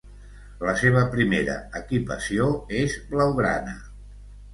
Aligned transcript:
La 0.67 0.71
seva 0.77 1.01
primera 1.15 1.57
equipació 1.79 2.47
és 2.79 2.95
blaugrana. 3.13 3.75